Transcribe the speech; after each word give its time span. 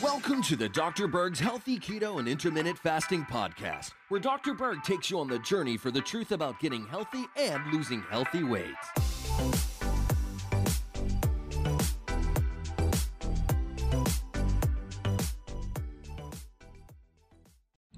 Welcome 0.00 0.40
to 0.42 0.54
the 0.54 0.68
Dr. 0.72 1.08
Berg's 1.08 1.40
Healthy 1.40 1.80
Keto 1.80 2.20
and 2.20 2.28
Intermittent 2.28 2.78
Fasting 2.78 3.24
Podcast, 3.24 3.90
where 4.08 4.20
Dr. 4.20 4.54
Berg 4.54 4.84
takes 4.84 5.10
you 5.10 5.18
on 5.18 5.26
the 5.26 5.40
journey 5.40 5.76
for 5.76 5.90
the 5.90 6.00
truth 6.00 6.30
about 6.30 6.60
getting 6.60 6.86
healthy 6.86 7.24
and 7.36 7.60
losing 7.72 8.02
healthy 8.02 8.44
weight. 8.44 8.74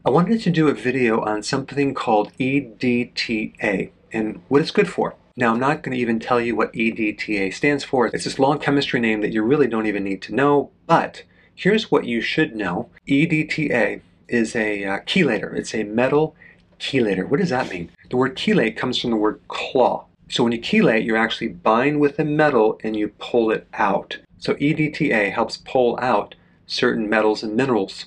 I 0.04 0.10
wanted 0.10 0.40
to 0.42 0.50
do 0.50 0.68
a 0.68 0.74
video 0.74 1.20
on 1.20 1.42
something 1.42 1.92
called 1.92 2.32
EDTA 2.38 3.90
and 4.12 4.40
what 4.48 4.62
it's 4.62 4.70
good 4.70 4.88
for. 4.88 5.14
Now, 5.36 5.52
I'm 5.52 5.60
not 5.60 5.82
going 5.82 5.94
to 5.94 6.00
even 6.00 6.18
tell 6.18 6.40
you 6.40 6.56
what 6.56 6.72
EDTA 6.72 7.52
stands 7.52 7.84
for. 7.84 8.06
It's 8.06 8.24
this 8.24 8.38
long 8.38 8.58
chemistry 8.58 9.00
name 9.00 9.20
that 9.20 9.32
you 9.32 9.42
really 9.42 9.66
don't 9.66 9.86
even 9.86 10.04
need 10.04 10.22
to 10.22 10.34
know, 10.34 10.70
but 10.86 11.24
here's 11.54 11.90
what 11.90 12.06
you 12.06 12.20
should 12.20 12.56
know. 12.56 12.88
EDTA 13.06 14.00
is 14.28 14.56
a 14.56 14.84
uh, 14.84 14.98
chelator. 15.00 15.54
It's 15.54 15.74
a 15.74 15.84
metal 15.84 16.34
chelator. 16.80 17.28
What 17.28 17.40
does 17.40 17.50
that 17.50 17.70
mean? 17.70 17.90
The 18.08 18.16
word 18.16 18.36
chelate 18.36 18.76
comes 18.76 18.98
from 18.98 19.10
the 19.10 19.16
word 19.16 19.40
claw. 19.48 20.06
So 20.28 20.42
when 20.42 20.52
you 20.52 20.60
chelate, 20.60 21.04
you 21.04 21.16
actually 21.16 21.48
bind 21.48 22.00
with 22.00 22.18
a 22.18 22.24
metal 22.24 22.80
and 22.82 22.96
you 22.96 23.08
pull 23.18 23.50
it 23.50 23.66
out. 23.74 24.18
So 24.38 24.54
EDTA 24.54 25.32
helps 25.32 25.58
pull 25.58 25.98
out 26.00 26.34
certain 26.66 27.08
metals 27.08 27.42
and 27.42 27.54
minerals 27.54 28.06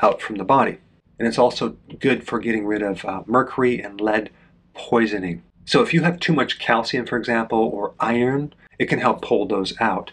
out 0.00 0.22
from 0.22 0.36
the 0.36 0.44
body 0.44 0.78
and 1.18 1.26
it's 1.26 1.38
also 1.38 1.76
good 1.98 2.26
for 2.26 2.38
getting 2.38 2.66
rid 2.66 2.82
of 2.82 3.04
uh, 3.04 3.22
mercury 3.26 3.80
and 3.80 4.00
lead 4.00 4.30
poisoning. 4.74 5.42
So 5.68 5.82
if 5.82 5.92
you 5.92 6.00
have 6.00 6.18
too 6.18 6.32
much 6.32 6.58
calcium, 6.58 7.04
for 7.04 7.18
example, 7.18 7.58
or 7.58 7.92
iron, 8.00 8.54
it 8.78 8.86
can 8.86 9.00
help 9.00 9.20
pull 9.20 9.44
those 9.44 9.78
out. 9.78 10.12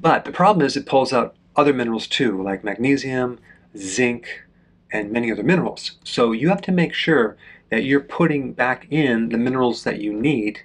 But 0.00 0.24
the 0.24 0.32
problem 0.32 0.66
is 0.66 0.76
it 0.76 0.84
pulls 0.84 1.12
out 1.12 1.36
other 1.54 1.72
minerals 1.72 2.08
too, 2.08 2.42
like 2.42 2.64
magnesium, 2.64 3.38
zinc, 3.78 4.26
and 4.90 5.12
many 5.12 5.30
other 5.30 5.44
minerals. 5.44 5.92
So 6.02 6.32
you 6.32 6.48
have 6.48 6.60
to 6.62 6.72
make 6.72 6.92
sure 6.92 7.36
that 7.70 7.84
you're 7.84 8.00
putting 8.00 8.52
back 8.52 8.88
in 8.90 9.28
the 9.28 9.38
minerals 9.38 9.84
that 9.84 10.00
you 10.00 10.12
need 10.12 10.62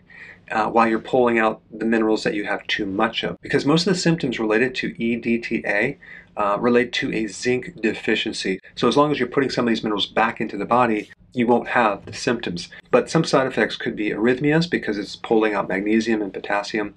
uh, 0.51 0.69
while 0.69 0.87
you're 0.87 0.99
pulling 0.99 1.39
out 1.39 1.61
the 1.71 1.85
minerals 1.85 2.23
that 2.23 2.33
you 2.33 2.45
have 2.45 2.65
too 2.67 2.85
much 2.85 3.23
of. 3.23 3.39
Because 3.41 3.65
most 3.65 3.87
of 3.87 3.93
the 3.93 3.99
symptoms 3.99 4.39
related 4.39 4.75
to 4.75 4.93
EDTA 4.93 5.97
uh, 6.37 6.57
relate 6.59 6.91
to 6.93 7.13
a 7.13 7.27
zinc 7.27 7.81
deficiency. 7.81 8.59
So 8.75 8.87
as 8.87 8.97
long 8.97 9.11
as 9.11 9.19
you're 9.19 9.27
putting 9.27 9.49
some 9.49 9.67
of 9.67 9.69
these 9.69 9.83
minerals 9.83 10.05
back 10.05 10.41
into 10.41 10.57
the 10.57 10.65
body, 10.65 11.09
you 11.33 11.47
won't 11.47 11.69
have 11.69 12.05
the 12.05 12.13
symptoms. 12.13 12.69
But 12.89 13.09
some 13.09 13.23
side 13.23 13.47
effects 13.47 13.75
could 13.75 13.95
be 13.95 14.11
arrhythmias 14.11 14.69
because 14.69 14.97
it's 14.97 15.15
pulling 15.15 15.53
out 15.53 15.69
magnesium 15.69 16.21
and 16.21 16.33
potassium, 16.33 16.95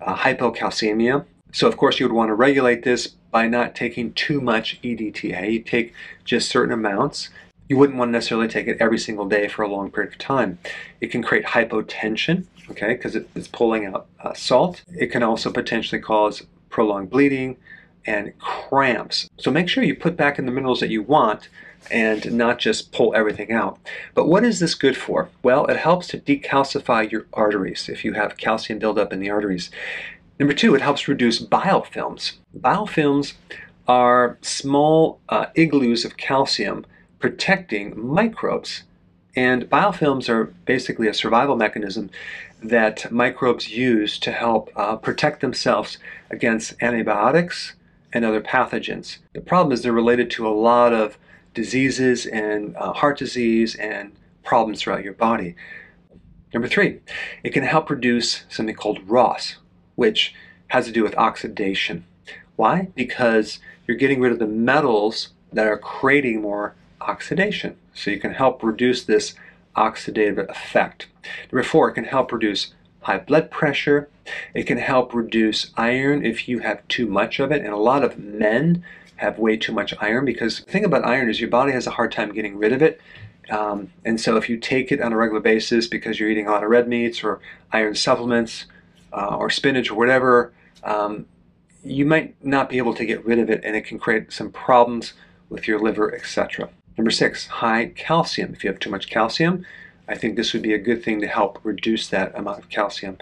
uh, 0.00 0.16
hypocalcemia. 0.16 1.24
So 1.52 1.68
of 1.68 1.76
course 1.76 2.00
you 2.00 2.06
would 2.06 2.14
want 2.14 2.28
to 2.28 2.34
regulate 2.34 2.82
this 2.82 3.08
by 3.30 3.48
not 3.48 3.74
taking 3.74 4.12
too 4.12 4.40
much 4.40 4.80
EDTA. 4.82 5.52
You 5.52 5.60
take 5.60 5.94
just 6.24 6.48
certain 6.48 6.72
amounts. 6.72 7.30
You 7.72 7.78
wouldn't 7.78 7.98
want 7.98 8.10
to 8.10 8.12
necessarily 8.12 8.48
take 8.48 8.66
it 8.66 8.76
every 8.80 8.98
single 8.98 9.26
day 9.26 9.48
for 9.48 9.62
a 9.62 9.68
long 9.68 9.90
period 9.90 10.12
of 10.12 10.18
time. 10.18 10.58
It 11.00 11.06
can 11.06 11.22
create 11.22 11.46
hypotension, 11.46 12.44
okay, 12.70 12.88
because 12.88 13.16
it's 13.16 13.48
pulling 13.48 13.86
out 13.86 14.08
uh, 14.20 14.34
salt. 14.34 14.82
It 14.94 15.06
can 15.06 15.22
also 15.22 15.50
potentially 15.50 15.98
cause 15.98 16.42
prolonged 16.68 17.08
bleeding, 17.08 17.56
and 18.04 18.36
cramps. 18.40 19.30
So 19.38 19.50
make 19.50 19.70
sure 19.70 19.82
you 19.84 19.94
put 19.94 20.18
back 20.18 20.38
in 20.38 20.44
the 20.44 20.52
minerals 20.52 20.80
that 20.80 20.90
you 20.90 21.02
want 21.02 21.48
and 21.90 22.30
not 22.32 22.58
just 22.58 22.92
pull 22.92 23.14
everything 23.14 23.52
out. 23.52 23.78
But 24.12 24.28
what 24.28 24.44
is 24.44 24.60
this 24.60 24.74
good 24.74 24.96
for? 24.96 25.30
Well, 25.42 25.64
it 25.64 25.78
helps 25.78 26.08
to 26.08 26.18
decalcify 26.18 27.10
your 27.10 27.24
arteries 27.32 27.88
if 27.88 28.04
you 28.04 28.12
have 28.12 28.36
calcium 28.36 28.80
buildup 28.80 29.14
in 29.14 29.20
the 29.20 29.30
arteries. 29.30 29.70
Number 30.38 30.52
two, 30.52 30.74
it 30.74 30.82
helps 30.82 31.08
reduce 31.08 31.42
biofilms. 31.42 32.32
Biofilms 32.58 33.32
are 33.88 34.36
small 34.42 35.20
uh, 35.30 35.46
igloos 35.54 36.04
of 36.04 36.18
calcium 36.18 36.84
protecting 37.22 37.98
microbes. 37.98 38.82
And 39.34 39.70
biofilms 39.70 40.28
are 40.28 40.52
basically 40.66 41.08
a 41.08 41.14
survival 41.14 41.56
mechanism 41.56 42.10
that 42.62 43.10
microbes 43.10 43.70
use 43.70 44.18
to 44.18 44.30
help 44.30 44.70
uh, 44.76 44.96
protect 44.96 45.40
themselves 45.40 45.96
against 46.30 46.74
antibiotics, 46.82 47.72
and 48.12 48.24
other 48.24 48.40
pathogens. 48.40 49.18
The 49.32 49.40
problem 49.40 49.72
is 49.72 49.82
they're 49.82 49.92
related 49.92 50.30
to 50.32 50.46
a 50.46 50.50
lot 50.50 50.92
of 50.92 51.16
diseases 51.54 52.26
and 52.26 52.76
uh, 52.76 52.92
heart 52.92 53.18
disease 53.18 53.74
and 53.74 54.12
problems 54.44 54.80
throughout 54.80 55.04
your 55.04 55.14
body. 55.14 55.54
Number 56.52 56.68
three, 56.68 57.00
it 57.42 57.50
can 57.50 57.62
help 57.62 57.88
reduce 57.88 58.44
something 58.48 58.74
called 58.74 59.08
ROS, 59.08 59.56
which 59.94 60.34
has 60.68 60.84
to 60.86 60.92
do 60.92 61.02
with 61.02 61.16
oxidation. 61.16 62.04
Why? 62.56 62.88
Because 62.94 63.58
you're 63.86 63.96
getting 63.96 64.20
rid 64.20 64.32
of 64.32 64.38
the 64.38 64.46
metals 64.46 65.30
that 65.52 65.66
are 65.66 65.78
creating 65.78 66.42
more 66.42 66.74
oxidation. 67.08 67.76
So 67.94 68.10
you 68.10 68.20
can 68.20 68.34
help 68.34 68.62
reduce 68.62 69.04
this 69.04 69.34
oxidative 69.76 70.48
effect. 70.48 71.08
Number 71.50 71.62
four, 71.62 71.88
it 71.88 71.94
can 71.94 72.04
help 72.04 72.32
reduce 72.32 72.74
high 73.02 73.18
blood 73.18 73.50
pressure. 73.50 74.08
It 74.54 74.64
can 74.64 74.78
help 74.78 75.14
reduce 75.14 75.70
iron 75.76 76.24
if 76.24 76.48
you 76.48 76.60
have 76.60 76.86
too 76.88 77.06
much 77.06 77.40
of 77.40 77.52
it. 77.52 77.62
And 77.62 77.72
a 77.72 77.76
lot 77.76 78.04
of 78.04 78.18
men 78.18 78.84
have 79.16 79.38
way 79.38 79.56
too 79.56 79.72
much 79.72 79.94
iron 80.00 80.24
because 80.24 80.60
the 80.60 80.70
thing 80.70 80.84
about 80.84 81.06
iron 81.06 81.28
is 81.28 81.40
your 81.40 81.50
body 81.50 81.72
has 81.72 81.86
a 81.86 81.92
hard 81.92 82.12
time 82.12 82.32
getting 82.32 82.58
rid 82.58 82.72
of 82.72 82.82
it. 82.82 83.00
Um, 83.50 83.92
and 84.04 84.20
so 84.20 84.36
if 84.36 84.48
you 84.48 84.56
take 84.56 84.92
it 84.92 85.00
on 85.00 85.12
a 85.12 85.16
regular 85.16 85.40
basis 85.40 85.86
because 85.86 86.18
you're 86.18 86.30
eating 86.30 86.46
a 86.46 86.50
lot 86.50 86.64
of 86.64 86.70
red 86.70 86.88
meats 86.88 87.22
or 87.22 87.40
iron 87.72 87.94
supplements 87.94 88.66
uh, 89.12 89.36
or 89.36 89.50
spinach 89.50 89.90
or 89.90 89.94
whatever, 89.94 90.52
um, 90.84 91.26
you 91.84 92.04
might 92.04 92.34
not 92.44 92.68
be 92.68 92.78
able 92.78 92.94
to 92.94 93.04
get 93.04 93.24
rid 93.24 93.38
of 93.38 93.50
it 93.50 93.60
and 93.64 93.76
it 93.76 93.84
can 93.84 93.98
create 93.98 94.32
some 94.32 94.50
problems 94.50 95.14
with 95.48 95.68
your 95.68 95.78
liver, 95.78 96.14
etc. 96.14 96.70
Number 96.96 97.10
six, 97.10 97.46
high 97.46 97.86
calcium. 97.96 98.52
If 98.52 98.64
you 98.64 98.70
have 98.70 98.80
too 98.80 98.90
much 98.90 99.08
calcium, 99.08 99.64
I 100.08 100.14
think 100.14 100.36
this 100.36 100.52
would 100.52 100.62
be 100.62 100.74
a 100.74 100.78
good 100.78 101.02
thing 101.02 101.20
to 101.20 101.26
help 101.26 101.58
reduce 101.62 102.08
that 102.08 102.36
amount 102.36 102.58
of 102.58 102.68
calcium. 102.68 103.18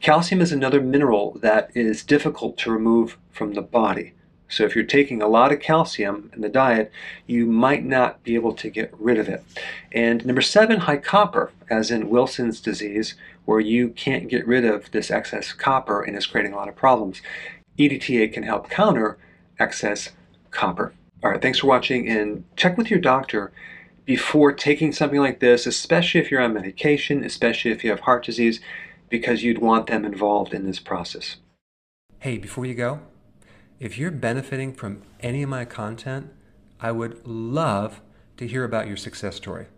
Calcium 0.00 0.40
is 0.40 0.52
another 0.52 0.80
mineral 0.80 1.38
that 1.40 1.70
is 1.74 2.02
difficult 2.02 2.58
to 2.58 2.70
remove 2.70 3.16
from 3.30 3.54
the 3.54 3.62
body. 3.62 4.12
So 4.48 4.64
if 4.64 4.76
you're 4.76 4.84
taking 4.84 5.22
a 5.22 5.26
lot 5.26 5.52
of 5.52 5.60
calcium 5.60 6.30
in 6.34 6.42
the 6.42 6.48
diet, 6.48 6.92
you 7.26 7.46
might 7.46 7.84
not 7.84 8.22
be 8.22 8.34
able 8.34 8.52
to 8.54 8.68
get 8.68 8.92
rid 8.98 9.18
of 9.18 9.28
it. 9.28 9.42
And 9.90 10.24
number 10.26 10.42
seven, 10.42 10.80
high 10.80 10.98
copper, 10.98 11.50
as 11.70 11.90
in 11.90 12.10
Wilson's 12.10 12.60
disease, 12.60 13.14
where 13.46 13.60
you 13.60 13.88
can't 13.88 14.28
get 14.28 14.46
rid 14.46 14.64
of 14.64 14.90
this 14.90 15.10
excess 15.10 15.52
copper 15.52 16.02
and 16.02 16.16
is 16.16 16.26
creating 16.26 16.52
a 16.52 16.56
lot 16.56 16.68
of 16.68 16.76
problems. 16.76 17.22
EDTA 17.78 18.32
can 18.32 18.42
help 18.42 18.68
counter 18.68 19.18
excess 19.58 20.10
copper. 20.50 20.92
All 21.24 21.30
right, 21.30 21.40
thanks 21.40 21.60
for 21.60 21.68
watching 21.68 22.06
and 22.06 22.44
check 22.54 22.76
with 22.76 22.90
your 22.90 23.00
doctor 23.00 23.50
before 24.04 24.52
taking 24.52 24.92
something 24.92 25.18
like 25.18 25.40
this, 25.40 25.66
especially 25.66 26.20
if 26.20 26.30
you're 26.30 26.42
on 26.42 26.52
medication, 26.52 27.24
especially 27.24 27.70
if 27.70 27.82
you 27.82 27.88
have 27.88 28.00
heart 28.00 28.26
disease, 28.26 28.60
because 29.08 29.42
you'd 29.42 29.62
want 29.62 29.86
them 29.86 30.04
involved 30.04 30.52
in 30.52 30.66
this 30.66 30.78
process. 30.78 31.36
Hey, 32.18 32.36
before 32.36 32.66
you 32.66 32.74
go, 32.74 33.00
if 33.80 33.96
you're 33.96 34.10
benefiting 34.10 34.74
from 34.74 35.00
any 35.20 35.42
of 35.42 35.48
my 35.48 35.64
content, 35.64 36.30
I 36.78 36.92
would 36.92 37.26
love 37.26 38.02
to 38.36 38.46
hear 38.46 38.64
about 38.64 38.86
your 38.86 38.98
success 38.98 39.34
story. 39.34 39.68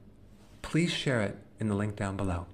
Please 0.63 0.91
share 0.91 1.21
it 1.23 1.39
in 1.61 1.69
the 1.69 1.77
link 1.77 1.95
down 1.95 2.17
below. 2.17 2.47